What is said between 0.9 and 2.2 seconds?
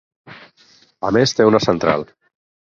A més, té una central.